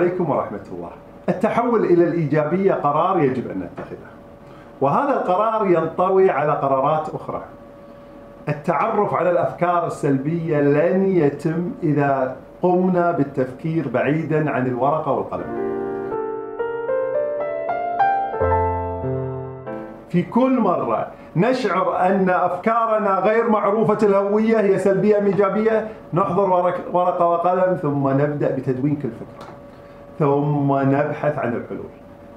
عليكم 0.00 0.30
ورحمة 0.30 0.64
الله. 0.72 0.90
التحول 1.28 1.84
إلى 1.84 2.04
الإيجابية 2.04 2.72
قرار 2.74 3.18
يجب 3.18 3.50
أن 3.50 3.58
نتخذه. 3.58 4.10
وهذا 4.80 5.12
القرار 5.12 5.66
ينطوي 5.66 6.30
على 6.30 6.52
قرارات 6.52 7.08
أخرى. 7.14 7.42
التعرف 8.48 9.14
على 9.14 9.30
الأفكار 9.30 9.86
السلبية 9.86 10.60
لن 10.60 11.06
يتم 11.06 11.70
إذا 11.82 12.36
قمنا 12.62 13.10
بالتفكير 13.10 13.88
بعيدا 13.88 14.50
عن 14.50 14.66
الورقة 14.66 15.12
والقلم. 15.12 15.70
في 20.08 20.22
كل 20.22 20.60
مرة 20.60 21.06
نشعر 21.36 22.06
أن 22.06 22.30
أفكارنا 22.30 23.18
غير 23.18 23.50
معروفة 23.50 24.06
الهوية 24.06 24.60
هي 24.60 24.78
سلبية 24.78 25.18
أم 25.18 25.26
إيجابية 25.26 25.88
نحضر 26.14 26.50
ورقة 26.92 27.26
وقلم 27.26 27.78
ثم 27.82 28.08
نبدأ 28.08 28.56
بتدوين 28.56 28.96
كل 28.96 29.08
فكرة 29.08 29.59
ثم 30.20 30.72
نبحث 30.72 31.38
عن 31.38 31.56
الحلول 31.56 31.90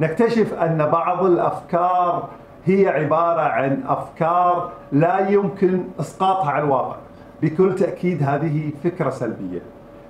نكتشف 0.00 0.54
أن 0.54 0.88
بعض 0.92 1.24
الأفكار 1.24 2.28
هي 2.64 2.88
عبارة 2.88 3.40
عن 3.40 3.82
أفكار 3.88 4.70
لا 4.92 5.28
يمكن 5.28 5.84
إسقاطها 6.00 6.50
على 6.50 6.64
الواقع. 6.64 6.96
بكل 7.42 7.74
تأكيد 7.74 8.22
هذه 8.22 8.70
فكرة 8.84 9.10
سلبية. 9.10 9.60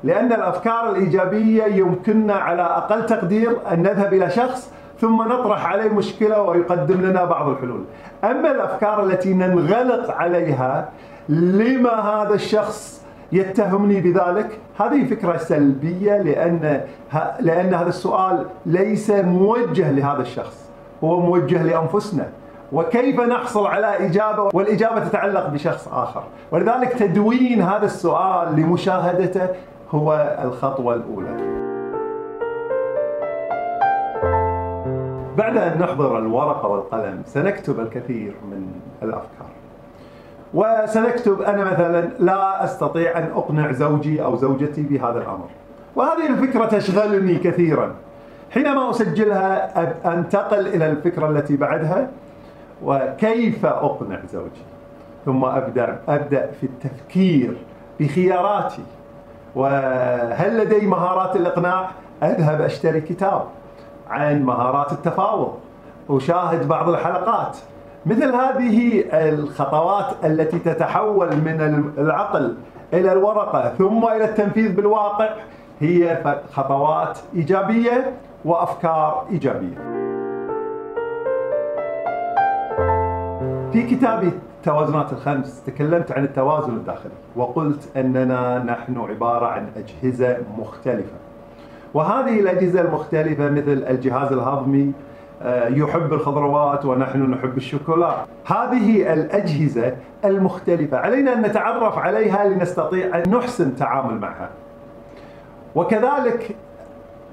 لأن 0.05 0.33
الأفكار 0.33 0.91
الإيجابية 0.91 1.65
يمكننا 1.65 2.35
على 2.35 2.63
أقل 2.63 3.07
تقدير 3.07 3.57
أن 3.73 3.83
نذهب 3.83 4.15
إلى 4.15 4.31
شخص 4.31 4.73
ثم 5.01 5.23
نطرح 5.23 5.67
عليه 5.67 5.89
مشكلة 5.91 6.43
ويقدم 6.43 7.01
لنا 7.01 7.25
بعض 7.25 7.49
الحلول. 7.49 7.85
أما 8.25 8.51
الأفكار 8.51 9.05
التي 9.05 9.35
ننغلق 9.35 10.11
عليها 10.11 10.89
لما 11.29 12.01
هذا 12.01 12.35
الشخص 12.35 12.98
يتهمني 13.33 14.01
بذلك؟ 14.01 14.59
هذه 14.79 15.05
فكرة 15.05 15.37
سلبية 15.37 16.17
لأن 16.23 16.81
لأن 17.41 17.75
هذا 17.75 17.89
السؤال 17.89 18.47
ليس 18.67 19.11
موجه 19.11 19.91
لهذا 19.91 20.23
الشخص 20.23 20.71
هو 21.05 21.21
موجه 21.21 21.63
لأنفسنا. 21.63 22.29
وكيف 22.73 23.21
نحصل 23.21 23.67
على 23.67 24.07
إجابة 24.07 24.51
والإجابة 24.55 25.09
تتعلق 25.09 25.47
بشخص 25.47 25.89
آخر؟ 25.89 26.23
ولذلك 26.53 26.93
تدوين 26.93 27.63
هذا 27.63 27.85
السؤال 27.85 28.57
لمشاهدته 28.57 29.49
هو 29.91 30.37
الخطوة 30.45 30.95
الأولى. 30.95 31.59
بعد 35.37 35.57
أن 35.57 35.79
نحضر 35.79 36.19
الورقة 36.19 36.69
والقلم 36.69 37.23
سنكتب 37.27 37.81
الكثير 37.81 38.35
من 38.51 38.67
الأفكار. 39.03 39.49
وسنكتب 40.55 41.43
أنا 41.43 41.65
مثلا 41.65 42.09
لا 42.19 42.65
أستطيع 42.65 43.19
أن 43.19 43.31
أقنع 43.35 43.73
زوجي 43.73 44.23
أو 44.25 44.37
زوجتي 44.37 44.83
بهذا 44.83 45.19
الأمر. 45.19 45.49
وهذه 45.97 46.27
الفكرة 46.27 46.67
تشغلني 46.67 47.35
كثيرا. 47.35 47.95
حينما 48.51 48.91
أسجلها 48.91 49.73
أنتقل 50.15 50.67
إلى 50.67 50.91
الفكرة 50.91 51.31
التي 51.31 51.57
بعدها 51.57 52.09
وكيف 52.85 53.67
أقنع 53.67 54.21
زوجي؟ 54.33 54.63
ثم 55.27 55.45
أبدأ 55.45 55.99
أبدأ 56.09 56.51
في 56.61 56.67
التفكير 56.67 57.57
بخياراتي. 58.01 58.83
وهل 59.55 60.59
لدي 60.59 60.87
مهارات 60.87 61.37
الإقناع؟ 61.37 61.91
أذهب 62.23 62.61
أشتري 62.61 63.01
كتاب 63.01 63.45
عن 64.11 64.43
مهارات 64.43 64.93
التفاوض. 64.93 65.55
أشاهد 66.11 66.69
بعض 66.69 66.89
الحلقات. 66.89 67.57
مثل 68.07 68.35
هذه 68.35 69.05
الخطوات 69.13 70.07
التي 70.25 70.59
تتحول 70.59 71.27
من 71.27 71.91
العقل 71.99 72.57
إلى 72.93 73.13
الورقة 73.13 73.75
ثم 73.79 74.05
إلى 74.05 74.25
التنفيذ 74.25 74.77
بالواقع 74.77 75.29
هي 75.81 76.19
خطوات 76.53 77.19
إيجابية 77.35 78.13
وأفكار 78.45 79.27
إيجابية. 79.31 79.99
في 83.73 83.83
كتابي 83.83 84.31
التوازنات 84.59 85.13
الخمس 85.13 85.63
تكلمت 85.67 86.13
عن 86.13 86.25
التوازن 86.25 86.71
الداخلي 86.71 87.13
وقلت 87.37 87.97
أننا 87.97 88.59
نحن 88.59 88.99
عبارة 88.99 89.47
عن 89.47 89.67
أجهزة 89.77 90.37
مختلفة. 90.59 91.17
وهذه 91.95 92.41
الأجهزة 92.41 92.81
المختلفة 92.81 93.51
مثل 93.51 93.85
الجهاز 93.91 94.33
الهضمي 94.33 94.93
يحب 95.69 96.13
الخضروات 96.13 96.85
ونحن 96.85 97.31
نحب 97.31 97.57
الشوكولا. 97.57 98.15
هذه 98.47 99.13
الأجهزة 99.13 99.93
المختلفة. 100.25 100.99
علينا 100.99 101.33
أن 101.33 101.43
نتعرف 101.43 101.99
عليها 101.99 102.49
لنستطيع 102.49 103.19
أن 103.19 103.31
نحسن 103.31 103.69
التعامل 103.69 104.21
معها. 104.21 104.49
وكذلك 105.75 106.57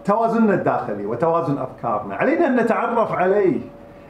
توازننا 0.06 0.54
الداخلي 0.54 1.06
وتوازن 1.06 1.58
أفكارنا. 1.58 2.16
علينا 2.16 2.48
أن 2.48 2.56
نتعرف 2.56 3.12
عليه 3.12 3.60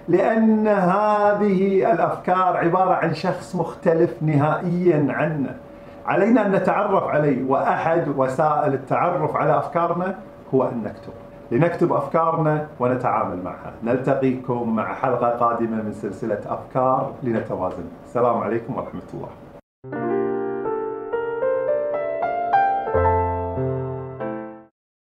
لأن 0.08 0.68
هذه 0.68 1.92
الأفكار 1.92 2.58
عبارة 2.58 2.94
عن 2.94 3.14
شخص 3.14 3.56
مختلف 3.56 4.14
نهائيا 4.22 5.08
عنا 5.10 5.56
علينا 6.06 6.46
أن 6.46 6.52
نتعرف 6.52 7.04
عليه 7.04 7.50
وأحد 7.50 8.08
وسائل 8.18 8.74
التعرف 8.74 9.36
على 9.36 9.58
أفكارنا 9.58 10.16
هو 10.54 10.64
أن 10.64 10.84
نكتب 10.84 11.14
لنكتب 11.52 11.94
أفكارنا 11.94 12.68
ونتعامل 12.80 13.44
معها. 13.44 13.74
نلتقيكم 13.84 14.76
مع 14.76 14.94
حلقة 14.94 15.30
قادمة 15.30 15.84
من 15.84 15.94
سلسلة 15.94 16.42
أفكار 16.48 17.12
لنتوازن. 17.24 17.86
السلام 18.06 18.38
عليكم 18.38 18.76
ورحمة 18.76 19.10
الله. 19.14 19.30